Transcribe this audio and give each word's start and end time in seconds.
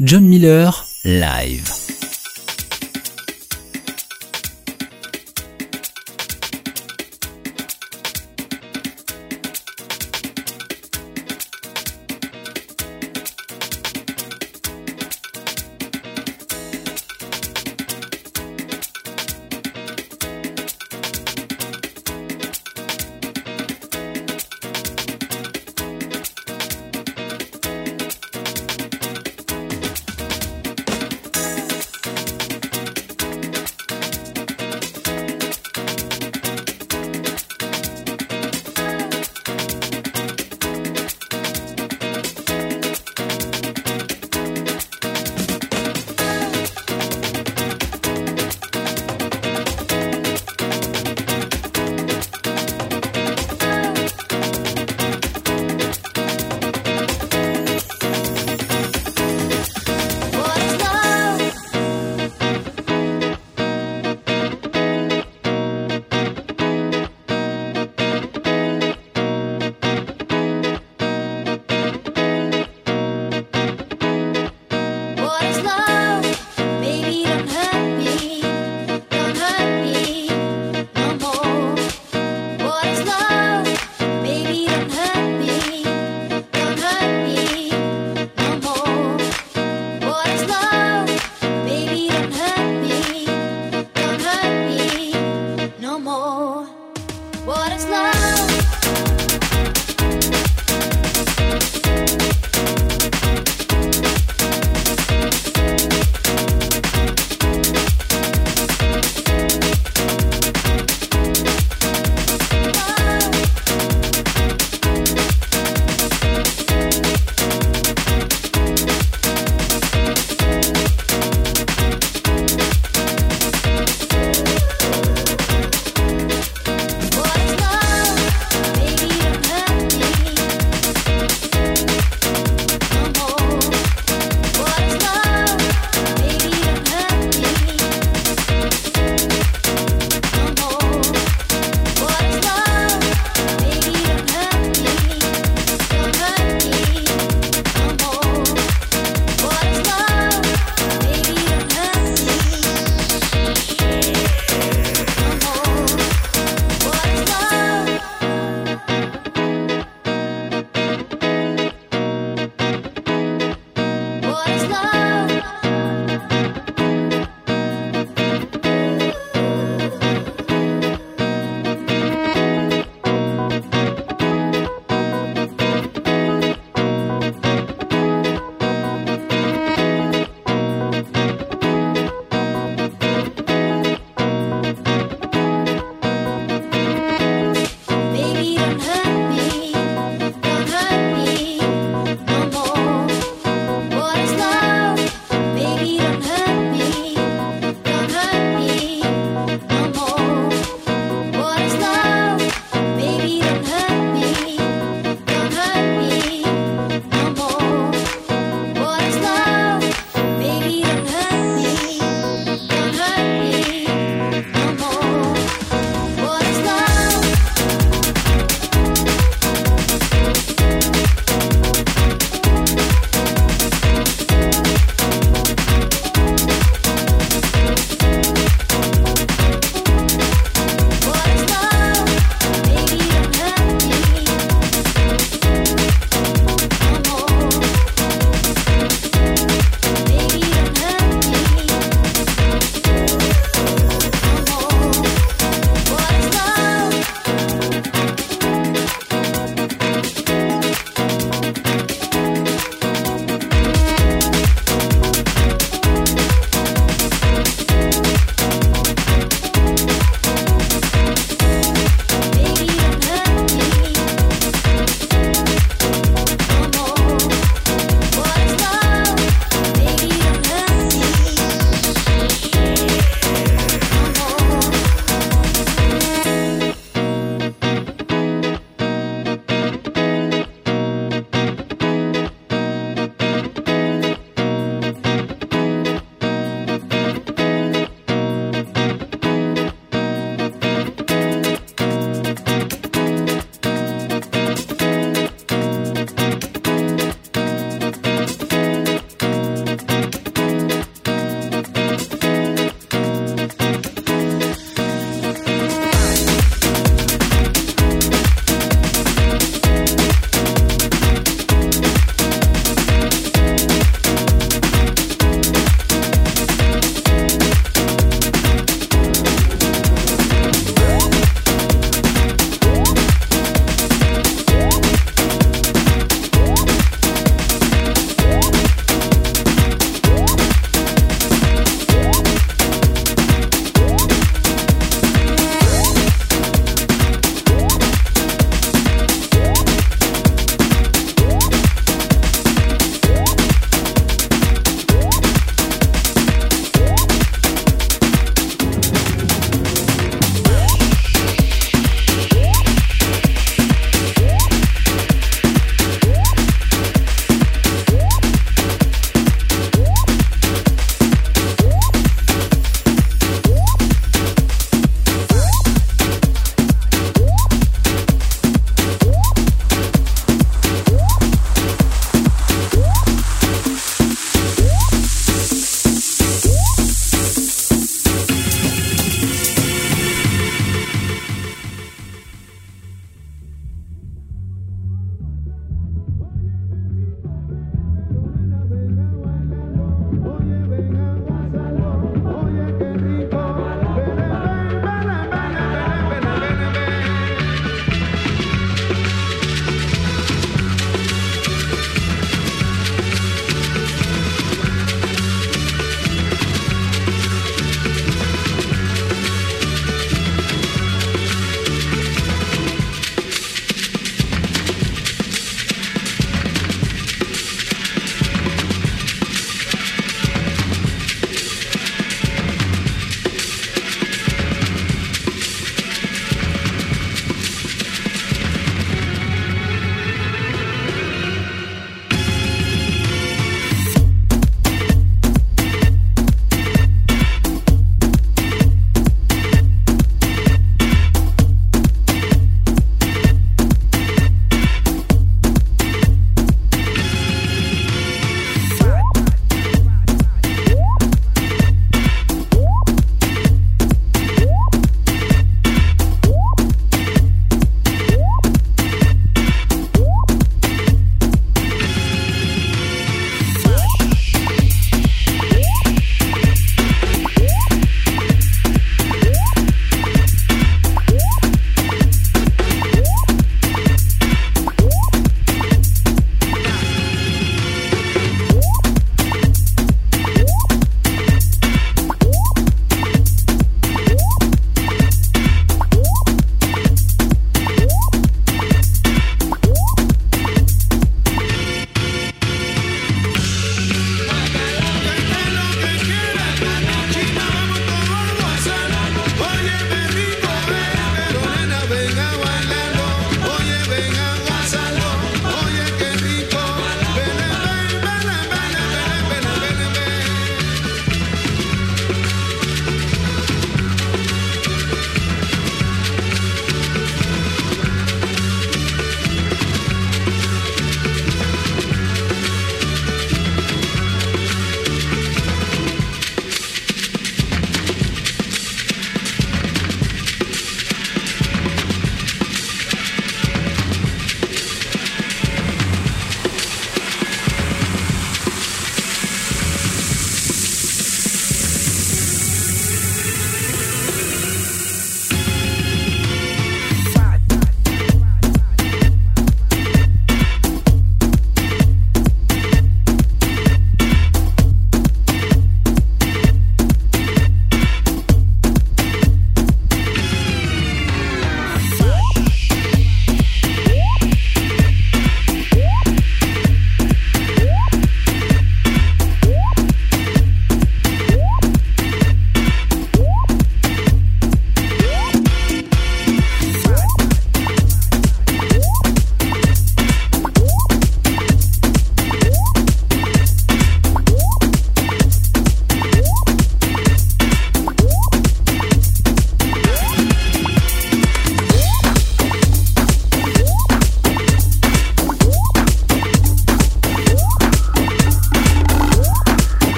John 0.00 0.28
Miller, 0.28 0.72
live. 1.04 1.93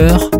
ailleurs 0.00 0.39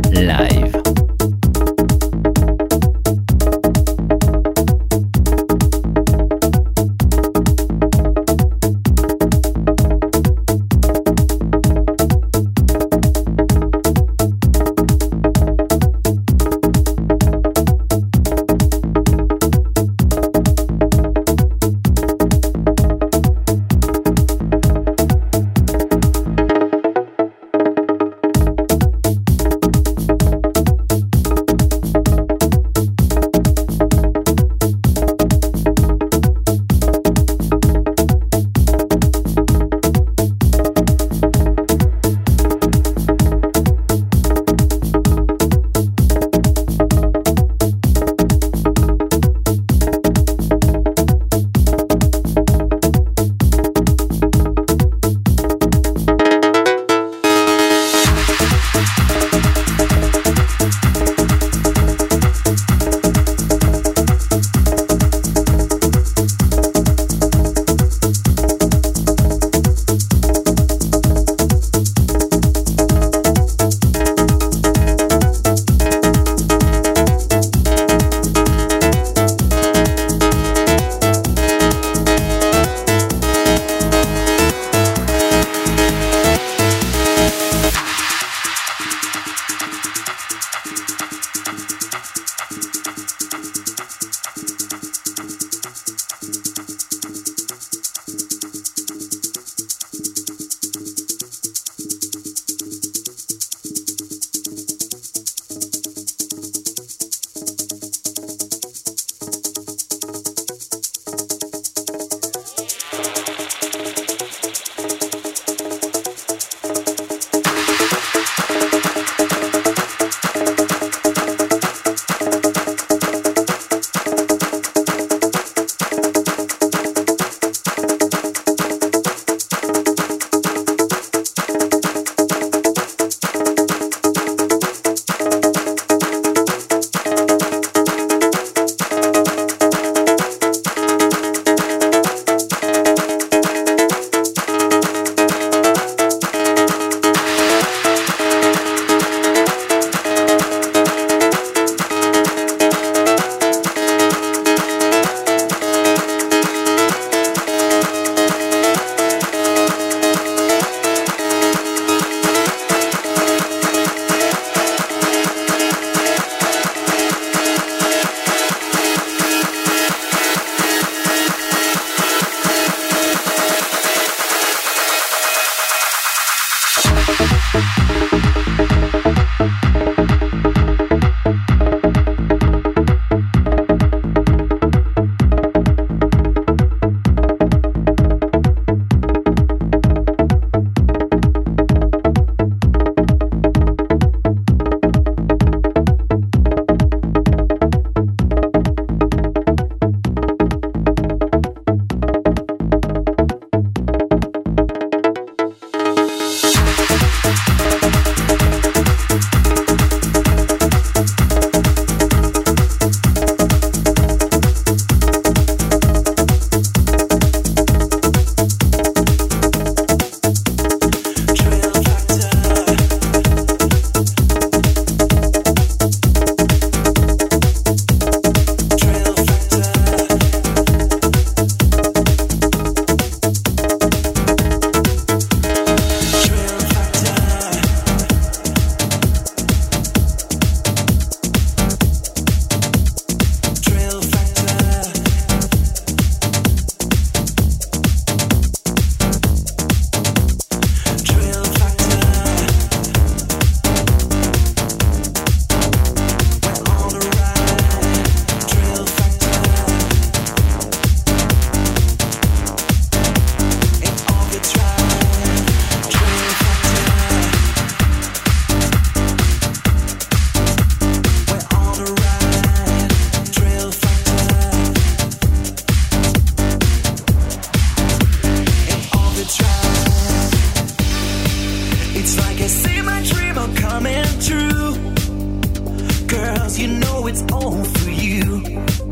Everything 287.11 287.33
all 287.33 287.65
for 287.65 287.91
you 287.91 288.90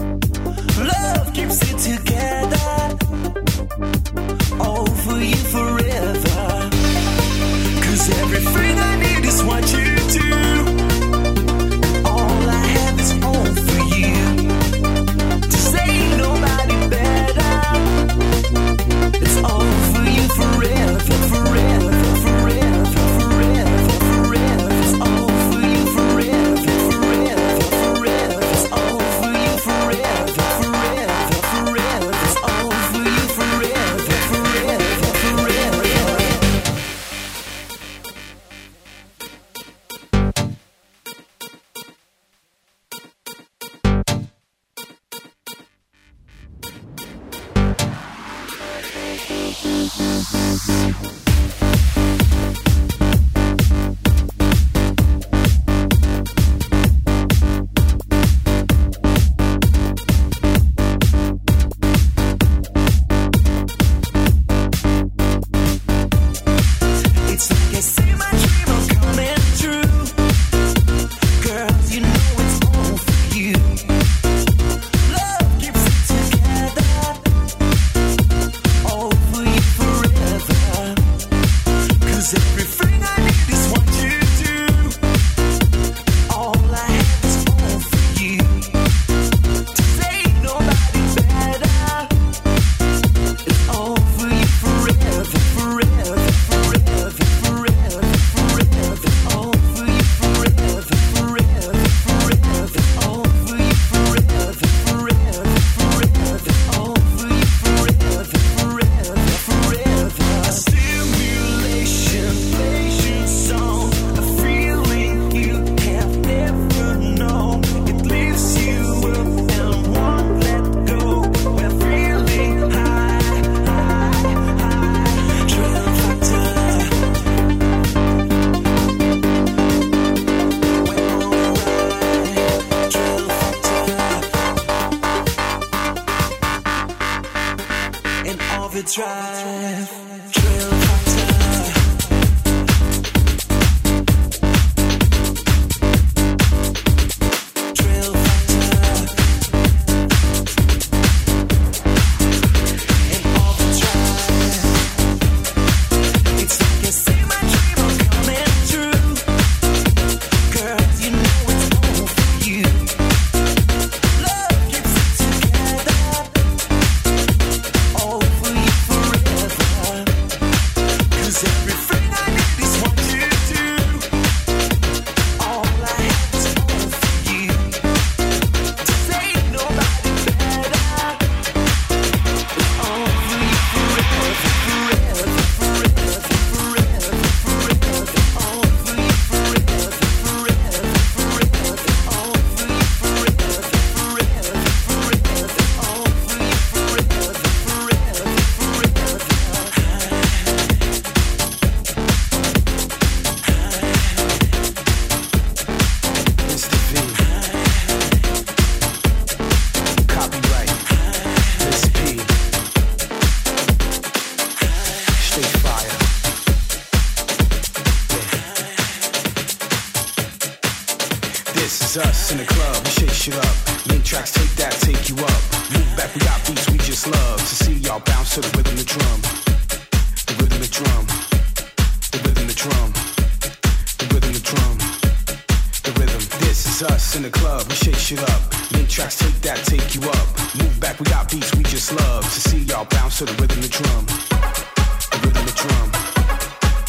Move 240.56 240.80
back, 240.80 240.98
we 240.98 241.04
got 241.04 241.30
beats 241.30 241.54
we 241.54 241.62
just 241.64 241.92
love 241.92 242.24
to 242.24 242.40
see 242.40 242.60
y'all 242.60 242.86
bounce 242.86 243.18
to 243.18 243.26
the 243.26 243.32
rhythm 243.32 243.60
the 243.60 243.68
drum. 243.68 244.06
The 244.06 245.18
rhythm 245.24 245.44
the 245.44 245.52
drum. 245.52 245.88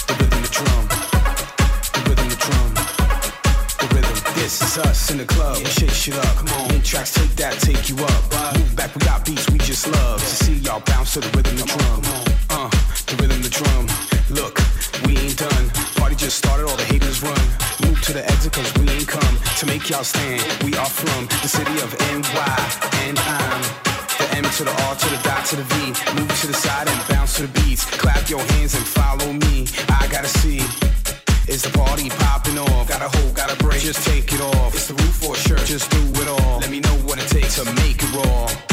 The 0.08 0.14
rhythm 0.20 0.42
the 0.42 0.52
drum. 0.58 0.84
The 1.94 2.00
rhythm 2.08 2.30
the 2.30 2.40
drum. 2.40 2.74
The 3.80 3.96
rhythm. 3.96 4.34
This 4.36 4.62
is 4.62 4.78
us 4.78 5.12
in 5.12 5.18
the 5.18 5.26
club. 5.26 5.58
We 5.58 5.66
shake 5.66 5.90
shit 5.90 6.16
up. 6.16 6.36
Come 6.38 6.62
on. 6.62 6.74
In 6.74 6.82
tracks, 6.82 7.14
take 7.14 7.36
that, 7.36 7.60
take 7.60 7.90
you 7.90 7.98
up. 7.98 8.58
Move 8.58 8.76
back, 8.76 8.96
we 8.96 9.02
got 9.06 9.26
beats 9.26 9.50
we 9.50 9.58
just 9.60 9.88
love 9.88 10.22
to 10.22 10.36
see 10.44 10.56
y'all 10.56 10.82
bounce 10.86 11.14
to 11.14 11.20
the 11.20 11.28
rhythm 11.36 11.58
the 11.58 11.66
drum. 11.66 12.02
Uh, 12.50 12.70
the 13.08 13.16
rhythm 13.20 13.42
the 13.42 13.50
drum 13.50 14.19
Look, 14.30 14.60
we 15.08 15.18
ain't 15.18 15.38
done. 15.38 15.70
Party 15.98 16.16
just 16.16 16.38
started, 16.38 16.70
all 16.70 16.78
the 16.78 16.84
haters 16.84 17.24
run. 17.24 17.42
Move 17.82 18.00
to 18.04 18.14
the 18.14 18.24
exit, 18.30 18.54
cause 18.54 18.72
we 18.78 18.88
ain't 18.90 19.08
come 19.08 19.38
to 19.58 19.66
make 19.66 19.90
y'all 19.90 20.04
stand. 20.04 20.42
We 20.64 20.76
are 20.76 20.86
from 20.86 21.26
the 21.42 21.48
city 21.48 21.74
of 21.82 21.90
NY, 22.14 22.58
and 23.10 23.18
I'm. 23.18 23.62
The 24.20 24.28
M 24.38 24.44
to 24.44 24.64
the 24.66 24.76
R 24.86 24.96
to 24.96 25.10
the 25.10 25.20
dot 25.24 25.46
to 25.48 25.56
the 25.56 25.64
V. 25.64 25.76
Move 26.14 26.42
to 26.42 26.48
the 26.48 26.54
side 26.54 26.88
and 26.88 27.08
bounce 27.10 27.38
to 27.38 27.48
the 27.48 27.62
beats. 27.62 27.86
Clap 27.86 28.30
your 28.30 28.42
hands 28.54 28.76
and 28.76 28.86
follow 28.86 29.34
me. 29.34 29.66
I 29.90 30.08
gotta 30.12 30.28
see. 30.28 30.60
Is 31.48 31.64
the 31.64 31.72
party 31.74 32.10
popping 32.10 32.60
off? 32.60 32.88
Got 32.88 33.02
a 33.02 33.10
hole, 33.10 33.32
got 33.34 33.52
a 33.52 33.56
break. 33.64 33.82
Just 33.82 34.06
take 34.06 34.32
it 34.32 34.42
off. 34.42 34.76
It's 34.76 34.88
the 34.88 34.94
roof 34.94 35.24
or 35.24 35.34
a 35.34 35.38
shirt. 35.38 35.66
Just 35.66 35.90
do 35.90 36.02
it 36.22 36.28
all. 36.28 36.60
Let 36.60 36.70
me 36.70 36.82
know 36.82 36.96
what 37.08 37.18
it 37.18 37.28
takes 37.30 37.56
to 37.56 37.66
make 37.82 37.98
it 38.04 38.14
raw 38.14 38.69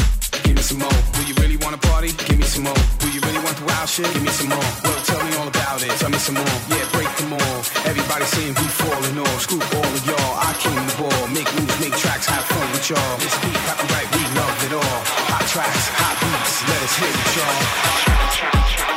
me 0.57 0.63
some 0.63 0.79
more. 0.79 0.99
Do 1.13 1.21
you 1.29 1.35
really 1.41 1.57
wanna 1.57 1.77
party? 1.77 2.11
Give 2.25 2.37
me 2.37 2.45
some 2.45 2.63
more. 2.63 2.81
Do 2.97 3.07
you 3.13 3.21
really 3.21 3.41
want 3.45 3.55
the 3.57 3.65
wild 3.65 3.87
shit? 3.87 4.09
Give 4.13 4.23
me 4.23 4.33
some 4.33 4.49
more. 4.49 4.69
Well, 4.83 4.99
tell 5.05 5.21
me 5.23 5.31
all 5.37 5.47
about 5.47 5.83
it. 5.85 5.91
Tell 6.01 6.09
me 6.09 6.17
some 6.17 6.35
more. 6.35 6.57
Yeah, 6.73 6.85
break 6.91 7.11
them 7.17 7.33
all. 7.33 7.59
Everybody 7.85 8.25
saying 8.25 8.55
we 8.57 8.67
falling 8.81 9.17
off. 9.21 9.39
Scoop 9.45 9.63
all 9.77 9.91
of 9.97 10.03
y'all. 10.09 10.33
I 10.49 10.51
came 10.57 10.83
the 10.89 10.95
ball. 10.97 11.23
Make 11.29 11.49
moves, 11.55 11.77
make 11.79 11.95
tracks, 12.01 12.25
have 12.25 12.43
fun 12.43 12.67
with 12.73 12.89
y'all. 12.89 13.13
This 13.21 13.37
beat 13.41 13.59
copyright, 13.69 14.09
we 14.17 14.23
love 14.39 14.57
it 14.65 14.73
all. 14.81 14.99
Hot 15.29 15.45
tracks, 15.53 15.85
hot 16.01 16.15
beats, 16.21 16.55
let 16.69 16.81
us 16.87 16.93
hit 17.01 17.13
it, 17.21 17.29
y'all. 17.37 18.96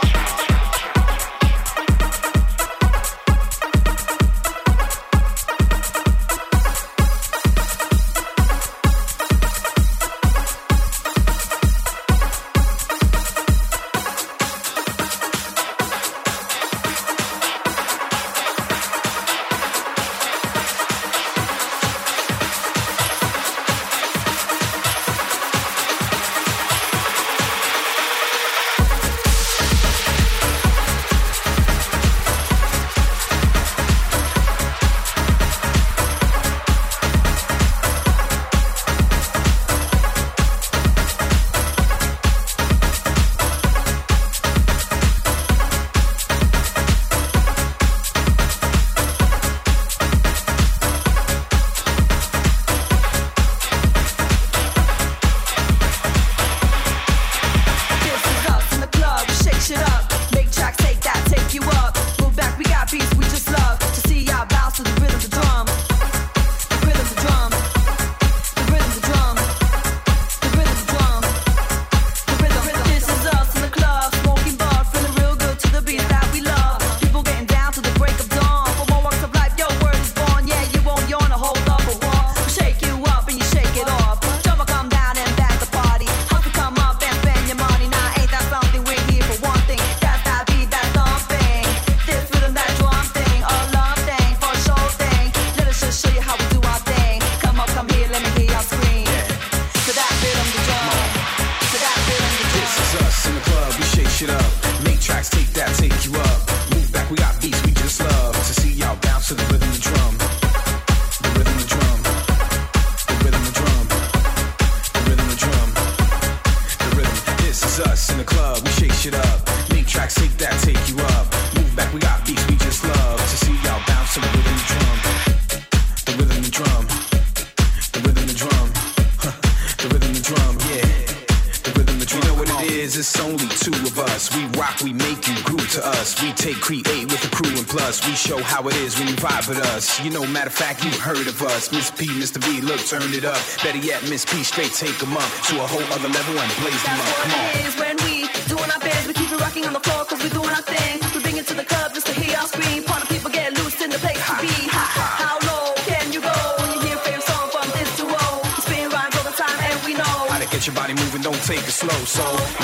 show 138.30 138.42
how 138.44 138.62
it 138.68 138.76
is 138.76 138.96
when 138.96 139.08
you 139.08 139.14
vibe 139.16 139.48
with 139.48 139.58
us. 139.74 139.98
You 140.04 140.10
know, 140.10 140.24
matter 140.24 140.46
of 140.46 140.54
fact, 140.54 140.84
you've 140.84 141.00
heard 141.00 141.26
of 141.26 141.42
us. 141.42 141.72
Miss 141.72 141.90
P, 141.90 142.06
Mr. 142.06 142.38
B, 142.38 142.60
look, 142.60 142.78
turn 142.86 143.02
it 143.12 143.24
up. 143.24 143.42
Better 143.60 143.78
yet, 143.78 144.02
Miss 144.08 144.24
P, 144.24 144.44
straight 144.44 144.70
take 144.70 144.96
them 144.98 145.16
up 145.16 145.30
to 145.50 145.58
a 145.58 145.66
whole 145.66 145.82
other 145.90 146.06
level 146.06 146.38
and 146.38 146.50
blaze 146.62 146.82
them 146.84 147.00
up. 147.00 147.14
Come 147.26 147.34
on. 147.34 147.50
It 147.58 147.66
is 147.66 147.74
when 147.74 147.96
we 148.06 148.30
doing 148.46 148.70
our 148.70 148.78
best. 148.78 149.08
we 149.08 149.14
keep 149.14 149.32
it 149.32 149.40
rocking 149.40 149.66
on 149.66 149.72
the 149.72 149.80
floor, 149.80 150.04
cause 150.04 150.22
we 150.22 150.30
doing 150.30 150.54
our 150.54 150.62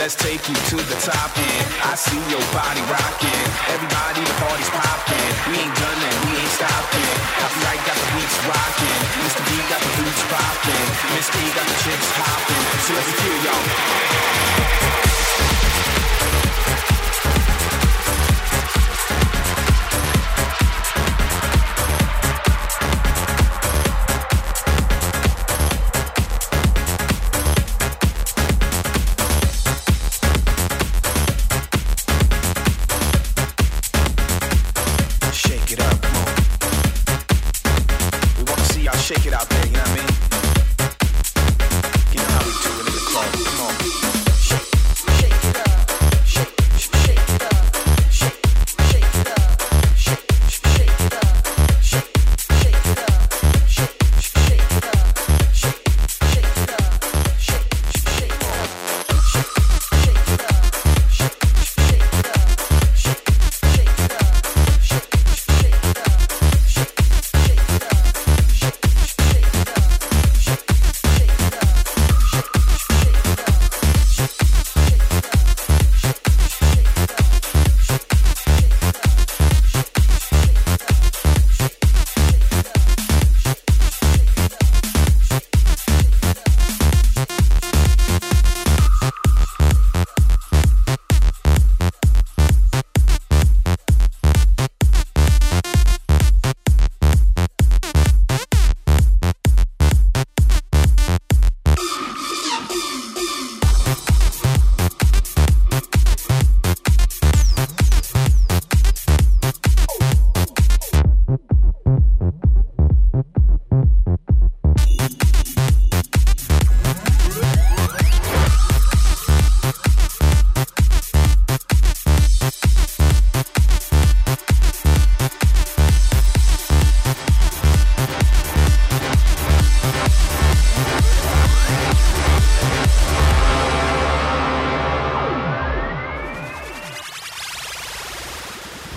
Let's 0.06 0.14
take 0.22 0.48
you 0.48 0.54
to 0.54 0.76
the 0.76 0.94
top 1.02 1.36
end. 1.36 1.66
I 1.82 1.96
see 1.96 2.14
your 2.30 2.38
body 2.54 2.78
rocking. 2.86 3.42
Everybody, 3.74 4.22
the 4.22 4.34
party's 4.38 4.70
popping. 4.70 5.50
We 5.50 5.58
ain't 5.58 5.74
done 5.74 5.98
that 5.98 6.15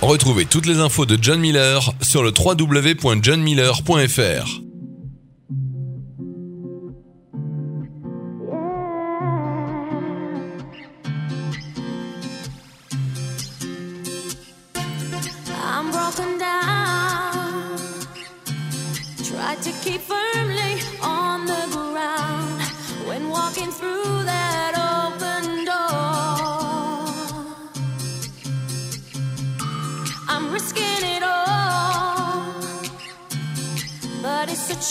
Retrouvez 0.10 0.45
toutes 0.45 0.66
les 0.66 0.80
infos 0.80 1.05
de 1.05 1.20
John 1.22 1.39
Miller 1.39 1.93
sur 2.01 2.24
le 2.24 2.34
www.johnmiller.fr. 2.36 4.68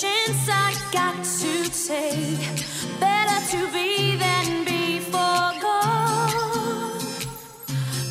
chance 0.01 0.49
I 0.49 0.75
got 0.93 1.25
to 1.25 1.53
take. 1.71 2.39
Better 3.01 3.41
to 3.51 3.73
be 3.73 4.15
than 4.17 4.65
be 4.65 5.01
forgone. 5.01 6.31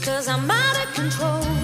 Cause 0.03 0.27
I'm 0.27 0.51
out 0.51 0.77
of 0.83 0.93
control. 0.93 1.56